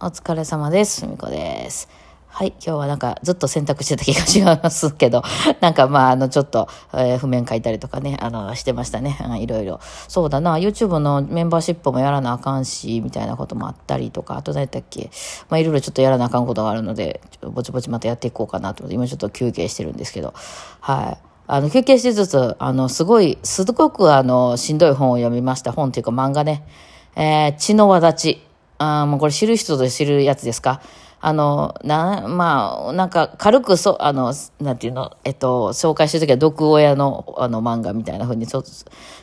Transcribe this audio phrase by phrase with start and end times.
[0.00, 1.00] お疲れ様です。
[1.00, 1.88] すみこです。
[2.28, 5.24] はい、今日はなんかずっと洗濯してた気がしますけど、
[5.60, 9.18] なんかまあ、あの、ちょっと、えー譜面書いたりとかね、あの、してましたね。
[9.40, 9.80] いろいろ。
[10.06, 15.10] そうだな、YouTube のメンバーシップもやらなあかんし、みたいなこともあったりとか、あと何やったっけ、
[15.48, 20.32] まあ、いろいろちょっとやらなあかんことがあるので、ちぼちぼちまたやっていこうかなと思って、今ちょっと休憩してるんですけど、
[20.78, 21.18] はい。
[21.48, 25.72] あの、休憩しつつ、あの、すごい、すごくあの、しんどい本を読みました。
[25.72, 26.62] 本っていうか漫画ね。
[27.16, 28.47] えー、血の輪立ち。
[28.78, 30.80] あーもうこれ知る人ぞ知るやつですか？
[31.20, 38.70] あの、な、まあ、なんか軽くそ、あの、なんていうの、えっと、紹介してるときは毒親のあの漫画みたいな風にちょっと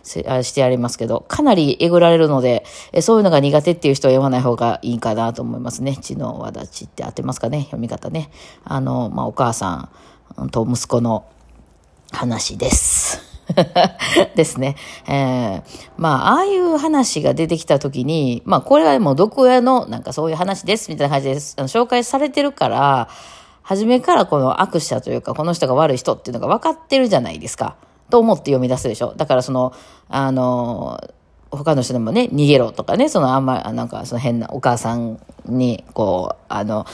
[0.04, 5.96] せあしてありますけど、かなりえぐられるので、えそういうのが苦手っていう人は読まない方がいいかなと思いますね。
[5.96, 7.62] 血の輪立ちって合ってますかね？
[7.64, 8.30] 読み方ね。
[8.66, 9.88] あの、まあ、お母さ
[10.44, 11.26] んと息子の
[12.12, 13.35] 話です。
[14.36, 14.76] ですね。
[15.08, 15.64] えー
[15.98, 21.56] まあ、ああいう話が出てきたときに、まあ、これはもう毒親のなんかそういう話ですみたいな感じです。
[21.58, 23.10] あの紹介されてるから、
[23.62, 27.76] 初めからこの悪者というか、この人が悪い人っていうのが分かってるじゃないですか。
[28.10, 29.16] と思って読み出すでしょ。
[29.16, 29.74] だからその、
[30.08, 31.00] あの、
[31.56, 36.86] 他の人でもね、逃げろとかね、そのあんまり、なんかその変なお母さんに、こう、あの、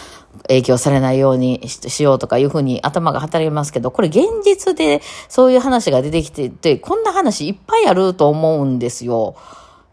[0.48, 9.36] 影響されないようにししようとかいうふうに頭が働きますけど、これ現実でそういう話が出てきてて、こんな話いっぱいあると思うんですよ。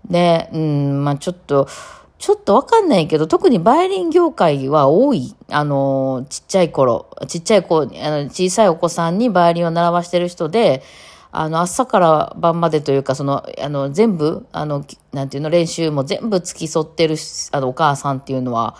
[0.08, 1.68] ね、うん、まあちょっと、
[2.18, 5.36] ちょっとわかんないけど、特にバイオリン業界は多い。
[5.50, 10.82] あの、ちっちゃい頃、ちっちゃい子、あの小さいお子さんにバイオリンを習わしてる人で、
[11.30, 17.16] あの、朝から晩までというか、その、あの、全部、あの、なんていうの、練習も全部付き添ってる
[17.52, 18.76] あの、お母さんっていうのは、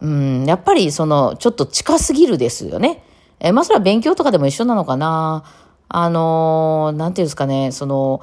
[0.00, 3.02] うん、やっぱりその、ちょっと近すぎるですよね。
[3.40, 5.44] え、まあそれは勉強とかでも一緒なのかな。
[5.90, 8.22] あのーなんていうんですかね、その、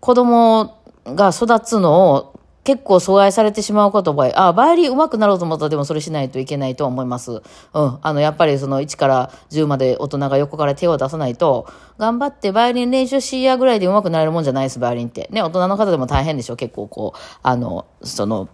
[0.00, 7.32] 子供が育つのを結構阻害されてしまうことばああ、バイオリン上手くなろうと思ったらでもそれしないといけないと思います。
[7.32, 7.98] うん。
[8.00, 11.66] あの、やっぱりその1から10まで大人が横から手を出さないと、
[11.98, 15.28] 頑張ってバイオリン練習しやぐらいで上手くなれるもんじゃないです、バイオリンって。
[15.32, 18.48] ね、大人の方でも大変でしょ、結構こう、あの、その、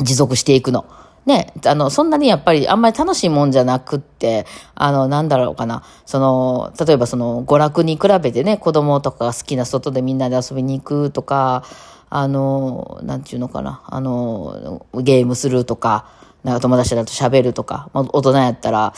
[0.00, 0.84] 持続していくの。
[1.26, 5.82] ね、あの、そんなにやっぱりあんまり楽しいもんじゃなくって、あの、なんだろうかな。
[6.06, 11.64] その、例えばその、娯楽に比べてね、子供とかが好きな外でみんなで遊びに行くとか、
[12.10, 13.82] あの、なんちゅうのかな。
[13.86, 16.06] あの、ゲームするとか、
[16.42, 18.92] なんか友達だと喋るとか、まあ、大人やったら、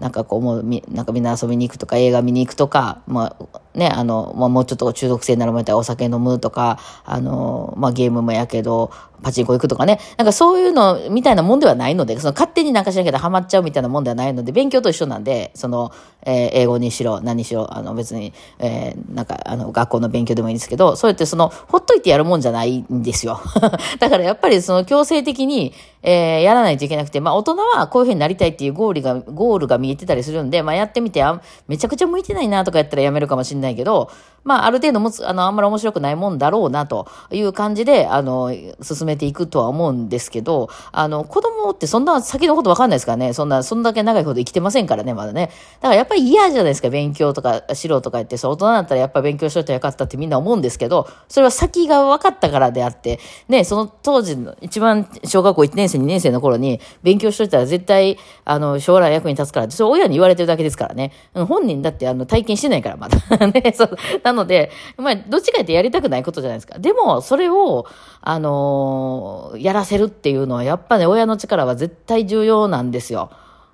[0.00, 8.90] なんかこう、もうみ、なんかみんな遊びに行くとか、映画見に行くとか、まあ、ね、あの、まあ、もうちょっと中毒性になるもんやったお酒飲むとか、あの、まあ、ゲームもやけど、
[9.22, 15.92] パチンコ行くとかね、なんかそういうのみたいなもんではないので、その勝手になんかしなきゃハマっちゃうみたいなもんではないので、勉強と一緒なんで、その、
[16.22, 23.40] えー英語にしろ、何しろ、あの別に、えーなんか、あの、学校の勉強でもいいんですけど、そうやってその、ほっといてやるもんじゃないんですよ。
[23.98, 25.72] だからやっぱりその強制的に、
[26.02, 34.10] えーやらないといけなくて、まあ大人はこういうふうになりたいっていうゴールが、ゴールが見えてたりするんで、まあやってみて、あめちゃくちゃ向いてないなとかやったらやめるかもしれないけど、
[34.44, 43.32] まあある程度もつ、あの、あんまり面白くないもんだろうなという感じで、あの、進めていくとは思うんですけど、あの、子供ってそんな先のことわかんないですからね。
[43.32, 45.50] そんな、そんだけ長いほど生きてませんからね、まだね。
[45.80, 61.12] だからやっぱり嫌じゃないですか、勉強とかしろとか言って、そう、大人だったらやっぱ勉強しといたらよかったってみんな思うんですけど、それは先が分かったからであって、ね、その当時の一番小学校1年生、2年生の頃に勉強しといたら絶対、あの、将来役に立つからって、それ親に言われてるだけですからね。
[61.32, 63.18] 本人だってあの、体験してないから、まだ。
[63.48, 63.96] ね、そう。
[64.22, 66.78] なので、まあ、どっちかってやりたくないことじゃないですか。
[66.78, 67.86] でも、それを、
[68.20, 73.30] あのーやらせるっていうのは、やっぱね、親の力は絶対重要なんですよ。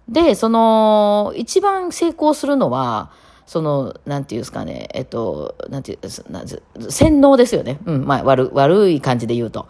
[0.08, 3.10] で、その、一番成功するのは、
[3.46, 7.78] その、なんていうんですかね、えっと、なんていう、なんて洗脳ですよね。
[7.86, 9.66] うん、まあ、悪、悪い感じで言うと。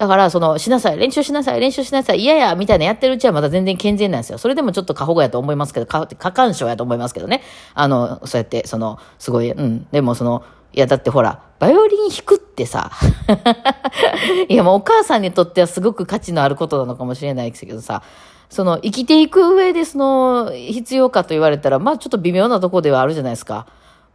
[0.00, 4.38] だから、その、しなさい、練習しなさい、練習しなさい、嫌や、みたいなやってるうちはまだ全然健全なんですよ。
[4.38, 7.42] それでもちょっと過保護やと思いますけど、過干渉やと思いますけどね。
[7.74, 9.86] あの、そうやって、その、すごい、うん。
[9.92, 12.90] でも、その、いや、だってほら、バイオリン弾くってさ、
[14.48, 18.02] いや、もうお母さんにとってはすごく価値のあることなのかもしれないですけどさ、
[18.48, 23.66] その、生きていく上でその、必要かと言われたら、まあちょっと微妙なとこではあるじゃないですか。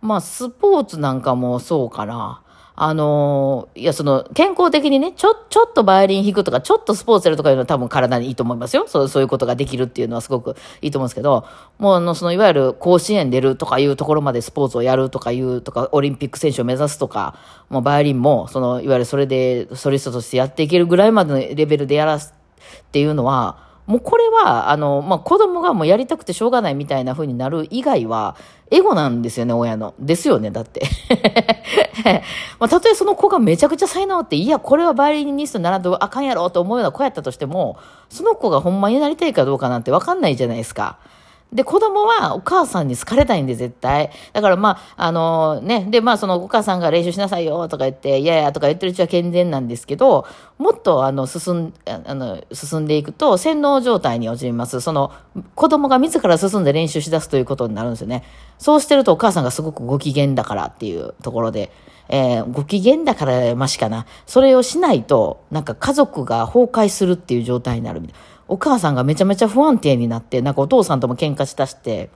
[0.02, 2.42] まあ、スポーツなんかもそうかな。
[2.77, 8.86] あのいや、その、健康的にね、ちょ、ちょっとバイオリン弾くとか、ちょっとスポーツやるとかいうのは多分体にいいと思いますよ。
[8.88, 11.45] そう、そういうことができるっていうのはすごくいいと思うんですけど、
[11.77, 17.36] もうあの、その、いわゆる甲子園出るとかいうところまでスポーツをやるとかいうとか、オリンピック選手を目指すとか、
[17.69, 22.33] もうバイオリンも、その、いわゆるそれでソリストとしてやっていけるぐらいまでのレベルでやらす
[22.68, 28.36] っていうのは、もうこれは、あの、まあ、子供がもうやりたくてしょうがないみたいな風になる以外は、
[28.72, 29.94] エゴなんですよね、親の。
[30.00, 30.82] ですよね、だって。
[32.60, 37.78] まあ、たとえその子がめちゃくちゃ才能あって、いや、これはバイオリニストにならんとあかんやろと思うような子やったとしても、
[38.10, 40.98] その子がほんまになりたいかどうかなんてわかんないじゃないですか。
[41.53, 44.12] で、子供はお母さんに好かれたいんで、絶対。
[44.33, 50.25] だからまあ、あのね、で、まあそのお母さんが練習しなさいよとか言って、いやいやとか言ってるうちは健全なんですけど、
[50.57, 54.81] もっとあの、進ん、あの、進んでいくと、洗脳状態に陥ります。
[54.81, 55.12] その、
[55.56, 58.24] 子供が自ら進んで練習しだすということになるんですよね。
[58.57, 61.71] そうしてるとお母さんがすごくご機嫌だからっていうところで、
[62.09, 64.06] えー、ご機嫌だからましかな。
[64.25, 68.35] それをしないと、なんか家族が崩壊するっていう状態になるみたいな。
[68.47, 72.09] お母さんがめちゃめちゃ不安定になって、なんかお父さんとも喧嘩したして、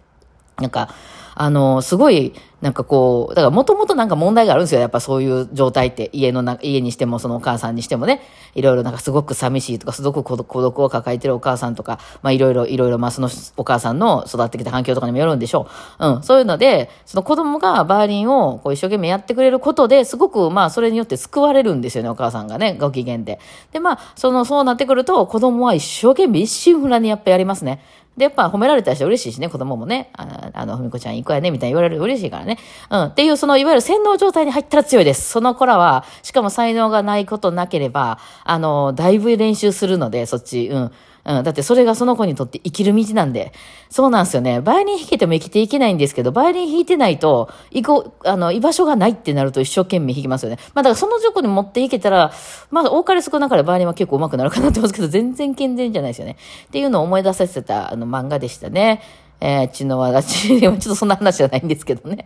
[0.57, 0.93] なんか、
[1.35, 4.81] あの、すごい、なんかこう、だからもともとなんか問題があるんですよ。
[4.81, 8.21] やっぱそういう状態って、家のな、家にしてもそのお母さんにしてもね、
[8.55, 15.67] いろいろなんかすごく寂しいとか、すごく孤独を抱えてるお母さんとか、まあいろいろ、いろいろ、まあそのお母さんの育ってきた環境とかにもよるんでしょ
[15.99, 16.05] う。
[16.05, 16.23] うん。
[16.23, 23.39] そういうので、その子供がバーリンをこう一生懸命やってくれることで、すごくまあそれによって救われるんですよね、お母さんがね、ご機嫌で。
[23.71, 27.81] で、まあ、その、そうなってくると、子供は一生懸命一心不乱にやっぱやりますね。
[28.19, 32.48] で、やっぱ褒められた人嬉しいしね、子供もね、ああの、ふみこちゃんいい子やね、みたいに言われる嬉しいからね。
[32.49, 32.57] ね
[32.89, 33.03] うん。
[33.05, 35.29] っていう、その、いわゆる洗脳状態に入ったら強いです。
[35.29, 40.91] その子らは、しかも才能がないことなければ、あの、だいぶ練習するので、そっち、うん。
[41.25, 43.53] うん、だってそれがその子にとって生きる道なんで。
[43.89, 44.61] そうなんですよね。
[44.61, 50.57] バイオリン弾けても生きていけないんですけど、バイオリン弾いてないと、行こう、あの、居場所がないってなると一生懸命弾きますよね。
[50.73, 52.31] まあだからその状況に持っていけたら、
[52.71, 56.37] まあ多かれ少なかれバイオリンは結構上手くなるかなって思うんですけど、全然健全じゃないですよね。
[56.65, 59.01] っていうのを思い出させてたあの漫画でしたね。
[59.41, 62.25] えー、血の輪立ち、ちょっとそんな話じゃないんですけどね。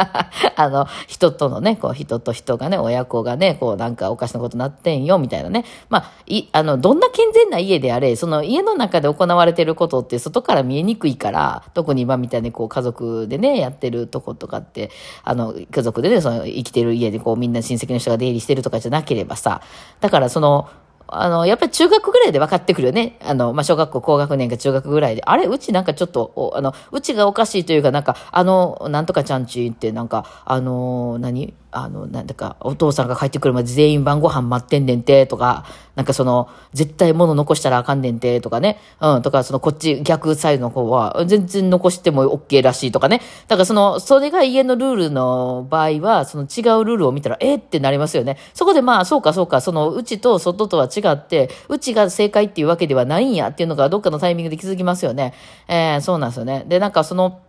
[0.56, 5.64] あの、人とのね、こう、人と人がね、親子がね、こう、なんかおかしなことなってんよ、みたいなね。
[5.88, 14.90] まあ、い、あの、どんな健全な家であれ、その家の中で行われてることって外から見えにくいから、特に今みたいにこう、家族でね、やってるとことかって、
[15.24, 19.62] あの、家族でね、その、生きてる家でこう、みんな親戚の人が出入りしてるとかじゃなければさ、
[20.00, 20.68] だからその、
[21.12, 23.16] あの、やっぱり中学ぐらいで分かってくるよね。
[23.24, 25.22] あの、まあ、小学校高学年か中学ぐらいで。
[25.26, 31.52] あれうちなんかちょっと、あの、うちがおかしいというか、なんか、あの、なんとかちゃんちってなんか、あの、何？
[31.72, 35.64] あの、なんだか、お父さんが帰ってくるまで全員晩ご飯待ってんねんて、とか、
[35.94, 38.78] なんかその、絶対物残したらあかんねんて、とかね。
[39.00, 43.20] うん、とか、その、こっち、逆サイドの方は、全然残しても OK らしいとかね。
[43.48, 48.38] だからその、それが家のルールの場合は、その違うルールを見たら、えってなりますよね。
[48.54, 55.34] そこでまあ、そうかそうか、その、うちと外とは違って、うちが正解っていうわけではないんやっていうのが、どっかのタイミングで気づきますよね。
[55.68, 56.64] えー、そうなんですよね。
[56.66, 57.40] で、なんかその、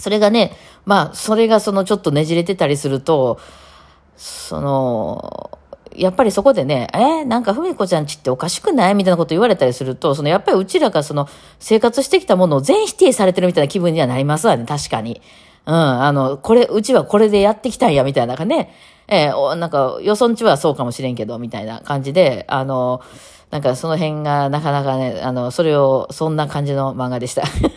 [0.00, 0.52] それがね、
[0.84, 3.38] まあ、それがそのちょっとねじれてたりすると、
[4.16, 5.58] その、
[5.94, 8.94] やっぱりそこでね、えー、なんかふみこちゃんちっておかしくない？
[8.94, 15.20] みたいなこと言われたりすると、そのやっぱりうちらがその生活してきたものを全否定されてるみたいな気分にはなりますわね、確かに。
[15.66, 18.72] うん、あの、これ、うちはこれでやってきたんや、みたいなかね。
[19.08, 23.02] えー、なんか、よそんちはそうかもしれんけど、みたいな感じで、あの、
[23.50, 27.42] なんかその辺がなかなかね、あの、それを、そんな感じの漫画でした。
[27.42, 27.70] ちょっ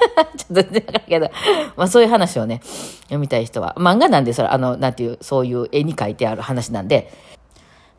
[0.47, 1.31] と全然わかるけど、
[1.75, 2.61] まあそういう話をね、
[3.03, 3.73] 読みたい人は。
[3.77, 7.11] 漫画なんで、それ、あの、なんていう、そういう絵に描いてある話なんで、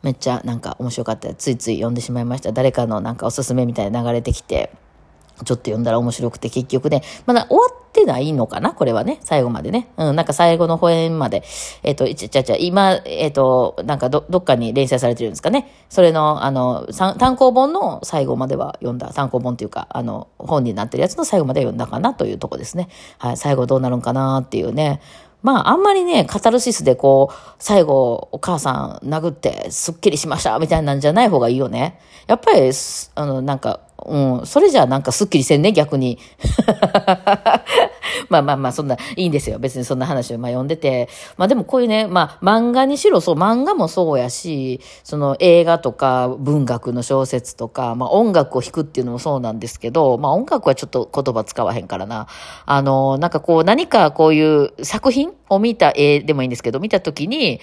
[0.02, 2.52] めっちゃなんか面白かったついつい読んでしまいました。
[2.52, 4.70] 誰かのなんかおすすめみたいな流れてきて、
[5.42, 9.18] ちょっと読んだら面白くて結局ね、まだ終わってないのかなこれはね。
[9.24, 9.88] 最後までね。
[9.96, 11.42] うん、なんか最後の保演まで。
[11.82, 15.70] えっ、ー、と、いちちゃちゃ、今、えっ、ー、と、なんかど、どっかに連載されてるんですかね。
[15.88, 16.86] それの、あの、
[17.18, 19.12] 単行本の最後までは読んだ。
[19.12, 22.88] 単行本っていうか、あの、本になってるやつの最後まで読んだかなというとこですね。
[23.18, 25.00] はい、最後どうなるんかなっていうね。
[25.44, 32.00] まあ、あんまりね、カタルシスでこう、最後、お母さん殴って、すっきりしました、みたいなんじゃない方がいいよね。
[32.26, 32.70] やっぱり、
[33.14, 36.18] あの、なんか、うん、それじゃあなんかすっきりせんね、逆に。
[38.28, 39.58] まあまあまあ、そんな、いいんですよ。
[39.58, 41.08] 別にそんな話をまあ読んでて。
[41.36, 52.26] まあでもこういうね、まあ漫画にしろそう、漫画もそうやし、その映画とか文学の小説とか、まあ音楽を弾くっていうのもそうなんですけど、まあ音楽はちょっと言葉使わへんからな。
[52.66, 57.60] あの、なんかこう何かこういう作品を見た絵でもいいんですけど、見たときに、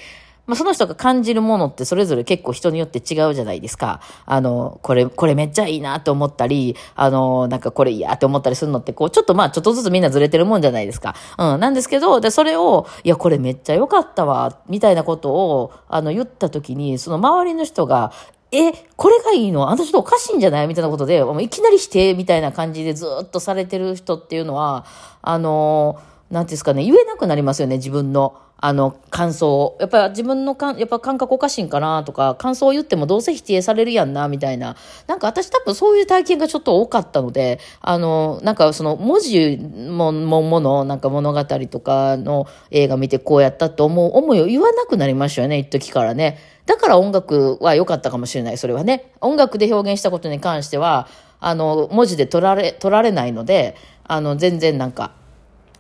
[0.51, 4.01] まあ、その人が感じるものってそれぞれ結構人によって違うじゃないですか。
[4.25, 11.15] あの、これ、これめっちゃいいなと思ったり、あの、なんかこれ嫌って思ったりするのって、こう、ちょっとまあ、ちょっとずつみんなずれてるもんじゃないですか。
[11.37, 18.11] うん、なんですけど、で、それを、いや、これめっちゃ良かったわ、みたいなことを、あの、言った時に、その周りの人が、
[18.51, 19.69] え、これがいいの？
[19.69, 20.67] あんたちょっとおかしいんじゃない？
[20.67, 24.85] みたいなことで、いきなり否定みたいな感じでずっとされてる人っていうのは、
[25.21, 28.35] あの、なんていうんですかね、言えなくなりますよね、自分の。
[28.63, 29.77] あの、感想を。
[29.79, 34.75] やっぱり自分のか、やっぱ感覚おかしいんかなとか、感想を言ってもどうせ否定されるやんな、みたいな。
[35.07, 46.37] なんか私多分そういう体験がちょっと多かったので、あの、なんかその文字も、も、もの、なんか物語とかの映画見てこうやったと思う思いを言わなくなりましたよね、一時からね。
[46.67, 49.11] だから音楽は良かったかもしれない、それはね。
[49.21, 51.07] 音楽で表現したことに関しては、
[51.39, 55.13] あの、文字で取られ、取られないので、あの、全然なんか、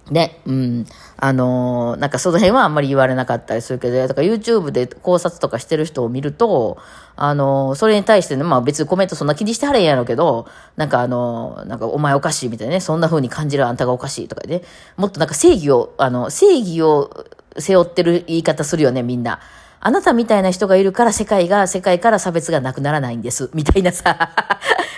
[0.09, 0.85] ね、うん。
[1.17, 6.77] あのー、なんかその辺はあんまり言われなかったりするけど、だから YouTube で考察とかしてる人を見ると、
[7.15, 14.63] あのー、それに対してね、まあ別にコメントそんな気にしてはれんやろうけど、なんかあのー、なんかお前おかしいみたいなね、そんな風に感じるあんたがおかしいとかね、
[14.97, 17.25] もっとなんか正義を、あの、正義を
[17.57, 19.39] 背負ってる言い方するよね、みんな。
[19.83, 23.49] あなたみたいな人がいるから世界が、世界から差別がなくならないんです。
[23.53, 24.31] みたいなさ、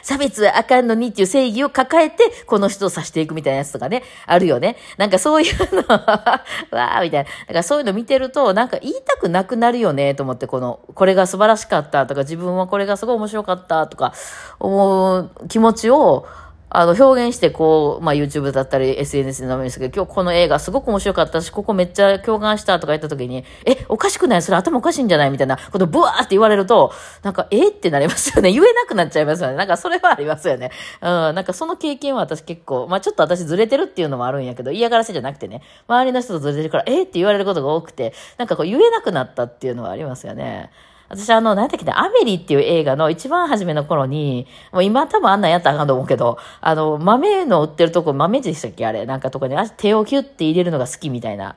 [0.04, 4.76] 差別はあかんのにっていう正義を抱えて、この人を指していくみたいなやつとかね、あるよね。
[4.98, 7.24] なんかそういうの わーみたいな。
[7.24, 14.14] だからそういうの見てると、なんか言いたくなくなるよね、と思って、この、これが素晴らしかったとか、自分はこれがすごい面白かったとか、
[14.60, 16.28] 思う気持ちを、
[16.76, 24.42] あの、表現してこう、まあ YouTube だったり SNS でもいいですけど、今日この映画すごく面白かったし、ここめっちゃ共感したとか言った時に、え、おかしくない？
[24.42, 25.30] それ頭おかしいんじゃない？
[25.30, 28.52] みたいなことブワーって言われると、なんか、えってなりますよね。
[28.52, 29.56] 言えなくなっちゃいますよね。
[29.56, 30.72] なんかそれはありますよね。
[31.02, 40.72] うん、なんかその経験は私結構、まあちょっと私ずれてるっていうのもあるんやけど、嫌がらせじゃなくてね、周りの人とずれてるから、えって言われることが多くて、なんかこう言えなくなったっていうのはありますよね。
[41.16, 48.86] 私あの、何だっけ、アメリーっていう映画の一番初めの頃に、もう今多分あんなんやったらあかんと思うけど、あの、豆の売ってるとこ、豆でしたっけ？
[48.86, 49.06] あれ。
[49.06, 51.56] なんかとこに手をキュッて入れるのが好きみたいな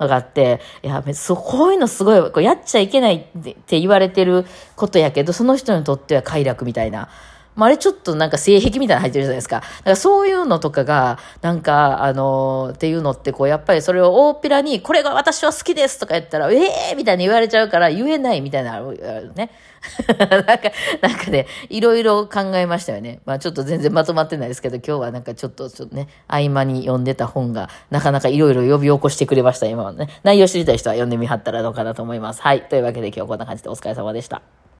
[0.00, 7.08] のがあって、いや、そう、こういうのすごい、こうやっちゃいけないって言われてることやけど、その人にとっては快楽みたいな。
[7.56, 9.60] まあ、あれちょっとなんか性癖みたいなの入ってるじゃないですか。
[9.60, 19.50] だからそういうのとかが、なんか、あのー、っていうのってこう、やっぱりそれを大っぴらに、これが私は好きですとか言ったら、ええー、みたいに言われちゃうから言えないみたいなあるね。
[20.18, 20.70] なんか、
[21.00, 23.20] なんかね、いろいろ考えましたよね。
[23.24, 30.08] まあちょっと全然まとまってないですけど、今日はなんかちょっと、ちょっとね、合間に読んでた本が、なかなかいろいろ呼び起こしてくれました、今はね。
[30.22, 32.42] 内容知りたい人は読んでみはったらどうかなと思います。
[32.42, 32.62] はい。
[32.62, 34.65] というわけで今日こんな感じでお疲れ様でした。